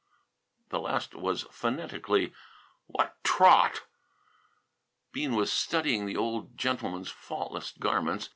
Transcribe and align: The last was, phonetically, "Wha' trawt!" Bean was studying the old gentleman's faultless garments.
The 0.69 0.79
last 0.79 1.13
was, 1.13 1.43
phonetically, 1.51 2.33
"Wha' 2.87 3.11
trawt!" 3.23 3.81
Bean 5.11 5.35
was 5.35 5.51
studying 5.53 6.07
the 6.07 6.17
old 6.17 6.57
gentleman's 6.57 7.11
faultless 7.11 7.71
garments. 7.73 8.29